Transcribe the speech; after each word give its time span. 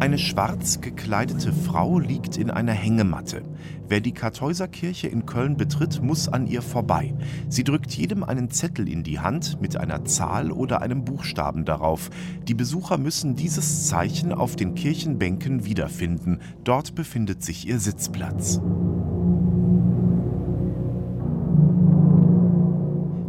Eine 0.00 0.16
schwarz 0.16 0.80
gekleidete 0.80 1.52
Frau 1.52 1.98
liegt 1.98 2.38
in 2.38 2.50
einer 2.50 2.72
Hängematte. 2.72 3.42
Wer 3.86 4.00
die 4.00 4.12
Kartäuserkirche 4.12 5.08
in 5.08 5.26
Köln 5.26 5.58
betritt, 5.58 6.02
muss 6.02 6.26
an 6.26 6.46
ihr 6.46 6.62
vorbei. 6.62 7.12
Sie 7.50 7.64
drückt 7.64 7.92
jedem 7.92 8.24
einen 8.24 8.50
Zettel 8.50 8.88
in 8.88 9.02
die 9.02 9.18
Hand 9.18 9.60
mit 9.60 9.76
einer 9.76 10.06
Zahl 10.06 10.52
oder 10.52 10.80
einem 10.80 11.04
Buchstaben 11.04 11.66
darauf. 11.66 12.08
Die 12.48 12.54
Besucher 12.54 12.96
müssen 12.96 13.36
dieses 13.36 13.88
Zeichen 13.88 14.32
auf 14.32 14.56
den 14.56 14.74
Kirchenbänken 14.74 15.66
wiederfinden. 15.66 16.38
Dort 16.64 16.94
befindet 16.94 17.42
sich 17.42 17.68
ihr 17.68 17.78
Sitzplatz. 17.78 18.58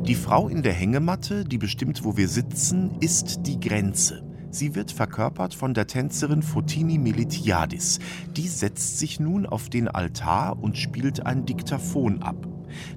Die 0.07 0.15
Frau 0.15 0.47
in 0.47 0.63
der 0.63 0.73
Hängematte, 0.73 1.43
die 1.43 1.57
bestimmt, 1.57 2.05
wo 2.05 2.15
wir 2.15 2.29
sitzen, 2.29 2.91
ist 3.01 3.41
die 3.45 3.59
Grenze. 3.59 4.30
Sie 4.52 4.75
wird 4.75 4.91
verkörpert 4.91 5.53
von 5.53 5.73
der 5.73 5.88
Tänzerin 5.88 6.44
Fotini 6.44 6.98
Militiadis. 6.98 7.99
Die 8.35 8.48
setzt 8.48 8.99
sich 8.99 9.20
nun 9.20 9.45
auf 9.45 9.70
den 9.70 9.88
Altar 9.88 10.62
und 10.62 10.77
spielt 10.77 11.26
ein 11.26 11.45
Diktaphon 11.45 12.21
ab. 12.21 12.48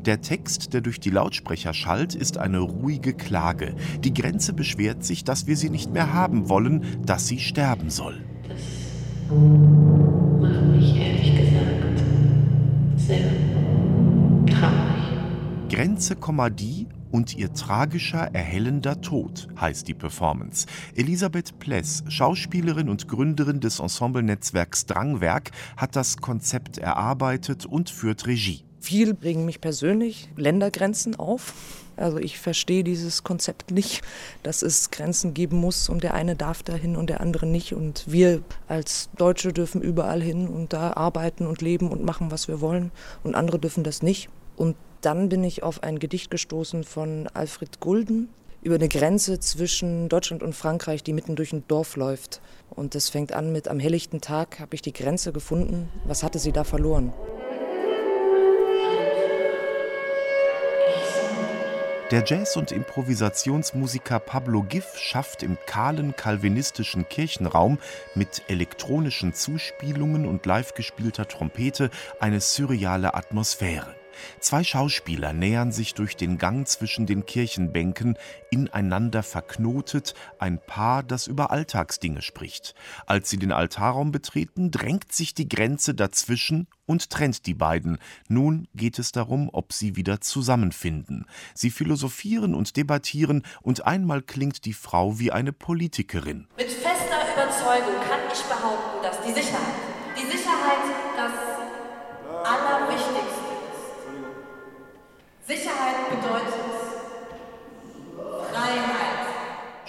Der 0.05 0.21
Text, 0.21 0.75
der 0.75 0.81
durch 0.81 1.01
die 1.01 1.11
Lautsprecher 1.11 1.73
schallt, 1.73 2.15
ist 2.15 2.39
eine 2.39 2.59
ruhige 2.59 3.15
Klage. 3.15 3.75
Die 4.03 4.15
Grenze 4.15 4.53
beschwert 4.53 5.05
sich, 5.05 5.25
dass 5.25 5.47
wir 5.47 5.57
sie 5.57 5.71
nicht 5.71 5.93
mehr 5.93 6.13
haben 6.13 6.49
wollen, 6.49 6.85
dass 7.05 7.27
sie 7.29 7.39
sterben 7.39 7.91
soll. 7.91 8.21
Das 9.29 10.24
Grenze, 15.85 16.17
die 16.51 16.87
und 17.11 17.37
ihr 17.37 17.53
tragischer, 17.53 18.35
erhellender 18.35 19.03
Tod 19.03 19.49
heißt 19.61 19.87
die 19.87 19.93
Performance. 19.93 20.67
Elisabeth 20.95 21.59
Pless, 21.59 22.03
Schauspielerin 22.09 22.89
und 22.89 23.07
Gründerin 23.07 23.61
des 23.61 23.81
Ensemblenetzwerks 23.81 24.87
Drangwerk, 24.87 25.51
hat 25.77 25.95
das 25.95 26.17
Konzept 26.17 26.79
erarbeitet 26.79 27.67
und 27.67 27.91
führt 27.91 28.27
Regie. 28.27 28.65
Viel 28.81 29.13
bringen 29.13 29.45
mich 29.45 29.61
persönlich 29.61 30.31
Ländergrenzen 30.37 31.17
auf. 31.17 31.53
Also 31.97 32.17
ich 32.17 32.39
verstehe 32.39 32.83
dieses 32.83 33.23
Konzept 33.23 33.71
nicht, 33.71 34.01
dass 34.43 34.63
es 34.63 34.91
Grenzen 34.91 35.35
geben 35.35 35.59
muss 35.59 35.91
und 35.91 36.03
der 36.03 36.15
eine 36.15 36.35
darf 36.35 36.63
dahin 36.63 36.97
und 36.97 37.11
der 37.11 37.21
andere 37.21 37.45
nicht. 37.45 37.75
Und 37.75 38.05
wir 38.11 38.43
als 38.69 39.11
Deutsche 39.19 39.53
dürfen 39.53 39.83
überall 39.83 40.23
hin 40.23 40.49
und 40.49 40.73
da 40.73 40.95
arbeiten 40.95 41.47
und 41.47 41.61
leben 41.61 41.91
und 41.91 42.03
machen, 42.03 42.31
was 42.31 42.49
wir 42.49 42.63
wollen. 42.63 42.91
Und 43.23 43.35
andere 43.35 43.59
dürfen 43.59 43.85
das 43.85 44.03
nicht. 44.03 44.31
Und 44.57 44.77
dann 45.01 45.29
bin 45.29 45.45
ich 45.45 45.63
auf 45.63 45.83
ein 45.83 45.99
Gedicht 45.99 46.31
gestoßen 46.31 46.85
von 46.85 47.29
Alfred 47.35 47.81
Gulden 47.81 48.29
über 48.63 48.77
eine 48.77 48.89
Grenze 48.89 49.39
zwischen 49.39 50.09
Deutschland 50.09 50.43
und 50.43 50.55
Frankreich, 50.55 51.03
die 51.03 51.13
mitten 51.13 51.37
durch 51.37 51.53
ein 51.53 51.65
Dorf 51.69 51.97
läuft. 51.97 52.41
Und 52.71 52.95
das 52.95 53.11
fängt 53.11 53.33
an 53.33 53.53
mit 53.53 53.69
Am 53.69 53.79
helllichten 53.79 54.23
Tag 54.23 54.59
habe 54.59 54.75
ich 54.75 54.81
die 54.81 54.95
Grenze 54.95 55.33
gefunden. 55.33 55.91
Was 56.07 56.23
hatte 56.23 56.39
sie 56.39 56.53
da 56.53 56.65
verloren? 56.65 57.13
Der 62.11 62.23
Jazz- 62.25 62.57
und 62.57 62.71
Improvisationsmusiker 62.71 64.21
Pablo 64.21 64.63
Giff 64.63 64.97
schafft 64.99 65.43
im 65.43 65.59
kahlen 65.67 66.15
calvinistischen 66.15 67.09
Kirchenraum 67.09 67.79
mit 68.15 68.43
elektronischen 68.49 69.35
Zuspielungen 69.35 70.27
und 70.27 70.47
live 70.47 70.75
gespielter 70.75 71.27
Trompete 71.27 71.91
eine 72.21 72.41
surreale 72.41 73.15
Atmosphäre. 73.15 73.95
Zwei 74.41 74.65
Schauspieler 74.65 75.33
nähern 75.33 75.73
sich 75.73 75.95
durch 75.95 76.17
den 76.17 76.39
Gang 76.39 76.67
zwischen 76.67 77.07
den 77.07 77.27
Kirchenbänken, 77.27 78.19
ineinander 78.51 79.23
verknotet, 79.23 80.15
ein 80.39 80.59
Paar, 80.65 81.03
das 81.03 81.27
über 81.27 81.51
Alltagsdinge 81.51 82.23
spricht. 82.23 82.75
Als 83.07 83.31
sie 83.31 83.39
den 83.39 83.53
Altarraum 83.53 84.13
betreten, 84.13 84.71
drängt 84.71 85.13
sich 85.13 85.35
die 85.35 85.49
Grenze 85.49 85.95
dazwischen 85.95 86.67
und 86.87 87.11
trennt 87.11 87.47
die 87.47 87.55
beiden. 87.55 87.99
Nun 88.29 88.69
geht 88.75 88.99
es 88.99 89.13
darum, 89.13 89.51
ob 89.53 89.73
sie 89.73 89.97
wieder 89.97 90.21
zusammenfinden. 90.21 91.27
Sie 91.55 91.71
philosophieren 91.71 92.55
und 92.55 92.77
debattieren, 92.77 93.43
und 93.63 93.87
einmal 93.87 94.23
klingt 94.23 94.65
die 94.65 94.73
Frau 94.73 95.19
wie 95.19 95.33
eine 95.33 95.53
Politikerin. 95.53 96.47
Mit 96.57 96.71
fester 96.71 97.25
Überzeugung 97.35 98.01
kann 98.09 98.21
ich 98.33 98.43
behaupten, 98.43 99.03
dass 99.03 99.21
die 99.23 99.33
Sicherheit, 99.33 99.75
die 100.17 100.27
Sicherheit 100.27 100.79
das 101.17 101.54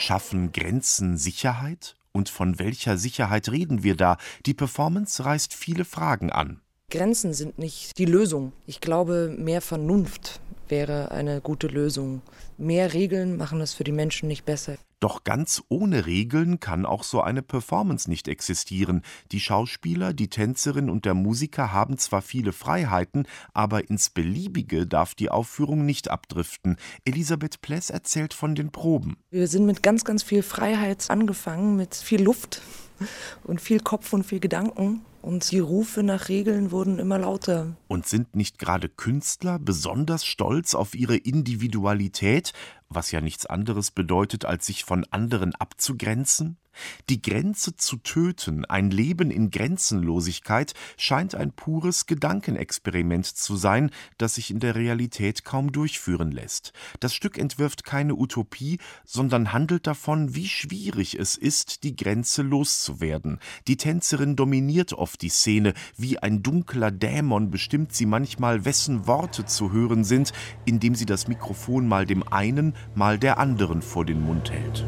Schaffen 0.05 0.51
Grenzen 0.51 1.17
Sicherheit? 1.17 1.95
Und 2.11 2.29
von 2.29 2.59
welcher 2.59 2.95
Sicherheit 2.95 3.49
reden 3.49 3.81
wir 3.81 3.95
da? 3.95 4.17
Die 4.45 4.53
Performance 4.53 5.25
reißt 5.25 5.51
viele 5.51 5.83
Fragen 5.83 6.31
an. 6.31 6.61
Grenzen 6.91 7.33
sind 7.33 7.57
nicht 7.57 7.97
die 7.97 8.05
Lösung. 8.05 8.53
Ich 8.67 8.81
glaube, 8.81 9.35
mehr 9.35 9.61
Vernunft 9.61 10.41
wäre 10.69 11.11
eine 11.11 11.41
gute 11.41 11.67
Lösung. 11.67 12.21
Mehr 12.57 12.93
Regeln 12.93 13.37
machen 13.37 13.61
es 13.61 13.73
für 13.73 13.83
die 13.83 13.91
Menschen 13.91 14.27
nicht 14.27 14.45
besser. 14.45 14.75
Doch 14.99 15.23
ganz 15.23 15.61
ohne 15.69 16.05
Regeln 16.05 16.59
kann 16.59 16.85
auch 16.85 17.03
so 17.03 17.21
eine 17.21 17.41
Performance 17.41 18.09
nicht 18.09 18.27
existieren. 18.27 19.03
Die 19.31 19.39
Schauspieler, 19.39 20.13
die 20.13 20.29
Tänzerin 20.29 20.89
und 20.89 21.05
der 21.05 21.13
Musiker 21.13 21.71
haben 21.71 21.97
zwar 21.97 22.21
viele 22.21 22.53
Freiheiten, 22.53 23.27
aber 23.53 23.89
ins 23.89 24.09
Beliebige 24.09 24.87
darf 24.87 25.13
die 25.13 25.29
Aufführung 25.29 25.85
nicht 25.85 26.09
abdriften. 26.09 26.77
Elisabeth 27.03 27.61
Pless 27.61 27.89
erzählt 27.89 28.33
von 28.33 28.55
den 28.55 28.71
Proben. 28.71 29.17
Wir 29.29 29.47
sind 29.47 29.65
mit 29.65 29.83
ganz, 29.83 30.05
ganz 30.05 30.23
viel 30.23 30.41
Freiheit 30.41 31.05
angefangen, 31.09 31.75
mit 31.75 31.93
viel 31.93 32.23
Luft 32.23 32.61
und 33.43 33.61
viel 33.61 33.81
Kopf 33.81 34.13
und 34.13 34.25
viel 34.25 34.39
Gedanken. 34.39 35.01
Und 35.25 35.49
die 35.51 35.57
Rufe 35.57 36.03
nach 36.03 36.29
Regeln 36.29 36.69
wurden 36.69 36.99
immer 36.99 37.17
lauter. 37.17 37.75
Und 37.87 38.05
sind 38.05 38.35
nicht 38.35 38.59
gerade 38.59 38.89
Künstler 38.89 39.57
besonders 39.57 40.23
stolz 40.23 40.75
auf 40.75 40.93
ihre 40.93 41.17
Individualität, 41.17 42.53
was 42.89 43.09
ja 43.09 43.21
nichts 43.21 43.47
anderes 43.47 43.89
bedeutet, 43.89 44.45
als 44.45 44.67
sich 44.67 44.85
von 44.85 45.03
anderen 45.09 45.55
abzugrenzen? 45.55 46.57
Die 47.09 47.21
Grenze 47.21 47.75
zu 47.75 47.97
töten, 47.97 48.65
ein 48.65 48.91
Leben 48.91 49.31
in 49.31 49.51
Grenzenlosigkeit, 49.51 50.73
scheint 50.97 51.35
ein 51.35 51.51
pures 51.51 52.05
Gedankenexperiment 52.05 53.25
zu 53.25 53.55
sein, 53.55 53.91
das 54.17 54.35
sich 54.35 54.51
in 54.51 54.59
der 54.59 54.75
Realität 54.75 55.45
kaum 55.45 55.71
durchführen 55.71 56.31
lässt. 56.31 56.73
Das 56.99 57.13
Stück 57.13 57.37
entwirft 57.37 57.83
keine 57.83 58.15
Utopie, 58.15 58.79
sondern 59.05 59.53
handelt 59.53 59.87
davon, 59.87 60.35
wie 60.35 60.47
schwierig 60.47 61.17
es 61.19 61.37
ist, 61.37 61.83
die 61.83 61.95
Grenze 61.95 62.41
loszuwerden. 62.41 63.39
Die 63.67 63.77
Tänzerin 63.77 64.35
dominiert 64.35 64.93
oft 64.93 65.21
die 65.21 65.29
Szene, 65.29 65.73
wie 65.97 66.19
ein 66.19 66.43
dunkler 66.43 66.91
Dämon 66.91 67.51
bestimmt 67.51 67.93
sie 67.93 68.05
manchmal, 68.05 68.65
wessen 68.65 69.07
Worte 69.07 69.45
zu 69.45 69.71
hören 69.71 70.03
sind, 70.03 70.33
indem 70.65 70.95
sie 70.95 71.05
das 71.05 71.27
Mikrofon 71.27 71.87
mal 71.87 72.05
dem 72.05 72.27
einen, 72.27 72.75
mal 72.93 73.17
der 73.17 73.37
anderen 73.37 73.81
vor 73.81 74.05
den 74.05 74.21
Mund 74.21 74.51
hält. 74.51 74.85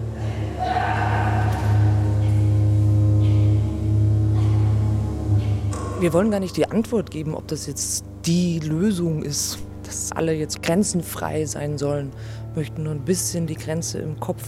Wir 6.00 6.14
wollen 6.14 6.30
gar 6.30 6.40
nicht 6.40 6.56
die 6.56 6.70
Antwort 6.70 7.10
geben, 7.10 7.34
ob 7.34 7.48
das 7.48 7.66
jetzt 7.66 8.06
die 8.24 8.60
Lösung 8.60 9.24
ist, 9.24 9.58
dass 9.82 10.12
alle 10.12 10.32
jetzt 10.32 10.62
grenzenfrei 10.62 11.46
sein 11.46 11.80
sollen. 11.80 12.12
Wir 12.54 12.62
möchten 12.62 12.84
nur 12.84 12.94
ein 12.94 13.04
bisschen 13.04 13.48
die 13.48 13.56
Grenze 13.56 13.98
im 13.98 14.20
Kopf 14.20 14.44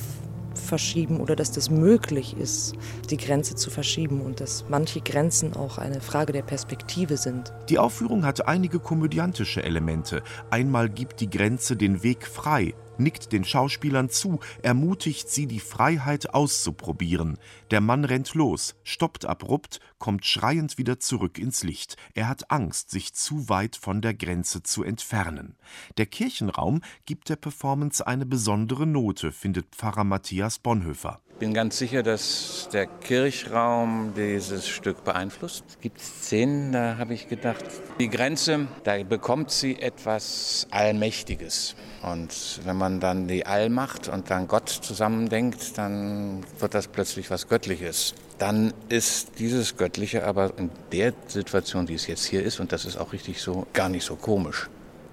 verschieben 0.53 1.19
oder 1.19 1.35
dass 1.35 1.51
das 1.51 1.71
möglich 1.71 2.37
ist, 2.37 2.75
die 3.09 3.17
Grenze 3.17 3.55
zu 3.55 3.71
verschieben 3.71 4.21
und 4.21 4.41
dass 4.41 4.65
manche 4.69 5.01
Grenzen 5.01 5.55
auch 5.55 5.79
eine 5.79 6.01
Frage 6.01 6.33
der 6.33 6.43
Perspektive 6.43 7.17
sind. 7.17 7.51
Die 7.67 7.79
Aufführung 7.79 8.25
hat 8.25 8.47
einige 8.47 8.79
komödiantische 8.79 9.63
Elemente. 9.63 10.21
Einmal 10.51 10.87
gibt 10.87 11.19
die 11.19 11.31
Grenze 11.31 11.75
den 11.75 12.03
Weg 12.03 12.27
frei, 12.27 12.75
nickt 12.99 13.31
den 13.31 13.43
Schauspielern 13.43 14.09
zu, 14.09 14.39
ermutigt 14.61 15.29
sie, 15.29 15.47
die 15.47 15.59
Freiheit 15.59 16.33
auszuprobieren. 16.33 17.37
Der 17.71 17.81
Mann 17.81 18.05
rennt 18.05 18.33
los, 18.33 18.75
stoppt 18.83 19.25
abrupt, 19.25 19.79
kommt 19.97 20.25
schreiend 20.25 20.77
wieder 20.77 20.99
zurück 20.99 21.37
ins 21.37 21.63
Licht. 21.63 21.95
Er 22.13 22.27
hat 22.27 22.51
Angst, 22.51 22.91
sich 22.91 23.13
zu 23.13 23.49
weit 23.49 23.75
von 23.75 24.01
der 24.01 24.13
Grenze 24.13 24.63
zu 24.63 24.83
entfernen. 24.83 25.55
Der 25.97 26.05
Kirchenraum 26.05 26.81
gibt 27.05 27.29
der 27.29 27.35
Performance 27.35 28.05
eine 28.05 28.25
besondere 28.25 28.85
Note, 28.85 29.31
findet 29.31 29.75
Pfarrer 29.75 30.03
Matthias 30.03 30.59
Bonhoeffer. 30.59 31.21
Bin 31.39 31.53
ganz 31.53 31.77
sicher, 31.77 32.03
dass 32.03 32.67
der 32.73 32.85
Kirchraum 32.85 34.13
dieses 34.13 34.67
Stück 34.67 35.05
beeinflusst. 35.05 35.63
Es 35.69 35.79
gibt 35.79 36.01
Szenen, 36.01 36.73
da 36.73 36.97
habe 36.97 37.13
ich 37.13 37.29
gedacht, 37.29 37.63
die 37.97 38.09
Grenze, 38.09 38.67
da 38.83 39.01
bekommt 39.03 39.49
sie 39.49 39.79
etwas 39.79 40.67
Allmächtiges. 40.69 41.77
Und 42.01 42.59
wenn 42.65 42.75
man 42.75 42.99
dann 42.99 43.29
die 43.29 43.45
Allmacht 43.45 44.09
und 44.09 44.29
dann 44.29 44.49
Gott 44.49 44.67
zusammendenkt, 44.67 45.77
dann 45.77 46.43
wird 46.59 46.73
das 46.73 46.89
plötzlich 46.89 47.31
was 47.31 47.47
Göttliches. 47.47 48.15
Dann 48.37 48.73
ist 48.89 49.39
dieses 49.39 49.77
Göttliche 49.77 50.25
aber 50.25 50.51
in 50.57 50.69
der 50.91 51.13
Situation, 51.27 51.85
die 51.85 51.93
es 51.93 52.07
jetzt 52.07 52.25
hier 52.25 52.43
ist, 52.43 52.59
und 52.59 52.73
das 52.73 52.83
ist 52.83 52.97
auch 52.97 53.13
richtig 53.13 53.41
so, 53.41 53.65
gar 53.71 53.87
nicht 53.87 54.03
so 54.03 54.17
komisch, 54.17 54.69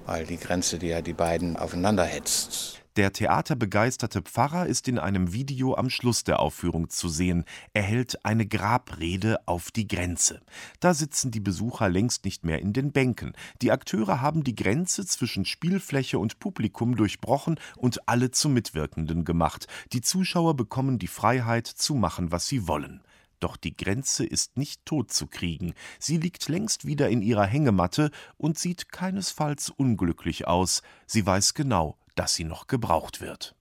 weil 0.07 0.27
die 0.27 0.39
Grenze, 0.39 0.81
die 0.81 0.89
ja 0.89 1.03
die 1.03 1.13
beiden 1.13 1.57
aufeinander 1.57 2.03
hetzt, 2.03 2.81
Der 2.97 3.13
theaterbegeisterte 3.13 4.23
Pfarrer 4.23 4.65
ist 4.65 4.89
in 4.89 4.99
einem 4.99 5.35
Video 5.35 5.75
am 5.77 5.91
Schluss 5.91 6.25
der 6.25 6.41
Aufführung 6.41 6.89
zu 6.89 7.11
sehen. 7.11 7.45
Er 7.75 7.83
hält 7.83 8.25
eine 8.25 8.47
Grabrede 8.47 9.47
auf 9.47 9.71
die 9.71 9.87
Grenze. 9.87 10.41
Da 10.81 10.95
sitzen 10.95 11.31
die 11.31 11.41
Besucher 11.41 11.91
längst 11.91 12.25
nicht 12.25 12.47
mehr 12.47 12.63
in 12.63 12.73
den 12.73 12.93
Bänken. 12.93 13.35
Die 13.61 13.71
Akteure 13.71 14.23
haben 14.23 14.45
die 14.45 14.55
Grenze 14.55 15.05
zwischen 15.05 15.45
Spielfläche 15.45 16.19
und 16.19 16.39
Publikum 16.39 16.97
durchbrochen 16.97 17.61
und 17.77 18.09
alle 18.09 18.31
zu 18.31 18.49
Mitwirkenden 18.49 19.27
gemacht. 19.27 19.67
Die 19.93 20.01
Zuschauer 20.01 20.57
bekommen 20.57 20.99
die 20.99 21.07
Freiheit 21.07 21.67
zu 21.67 21.97
machen, 21.97 22.33
was 22.33 22.47
sie 22.47 22.67
wollen. 22.67 23.03
Doch 23.41 23.59
die 23.59 23.77
Grenze 23.77 24.25
ist 24.25 24.57
nicht 24.57 24.87
totzukriegen. 24.87 25.75
Sie 25.99 26.17
liegt 26.17 26.49
längst 26.49 26.87
wieder 26.87 27.11
in 27.11 27.21
ihrer 27.21 27.45
Hängematte 27.45 28.11
und 28.39 28.59
sieht 28.59 28.91
keinesfalls 28.91 29.69
unglücklich 29.69 30.47
aus. 30.47 30.81
Sie 31.07 31.27
weiß 31.27 31.53
genau, 31.53 31.99
dass 32.17 32.35
sie 32.35 32.45
noch 32.45 32.67
gebraucht 32.67 33.21
wird. 33.21 33.55